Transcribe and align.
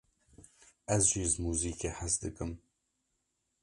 Ez 0.95 1.03
jî 1.11 1.23
ji 1.31 1.37
muzîkê 1.45 1.89
hez 1.99 2.13
dikim. 2.21 2.51